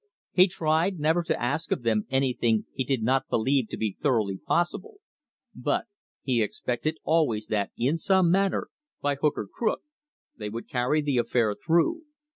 He 0.31 0.47
tried 0.47 0.97
never 0.97 1.21
to 1.21 1.39
ask 1.39 1.71
of 1.71 1.83
them 1.83 2.07
anything 2.09 2.65
he 2.73 2.83
did 2.83 3.03
not 3.03 3.29
believe 3.29 3.67
to 3.67 3.77
be 3.77 3.97
thoroughly 4.01 4.39
possible; 4.39 4.95
but 5.53 5.85
he 6.23 6.41
expected 6.41 6.97
always 7.03 7.45
that 7.49 7.71
in 7.77 7.97
some 7.97 8.31
manner, 8.31 8.69
by 8.99 9.13
hook 9.13 9.35
or 9.37 9.45
crook, 9.45 9.83
they 10.35 10.49
would 10.49 10.67
carry 10.67 11.03
the 11.03 11.19
affair 11.19 11.53
through. 11.53 12.01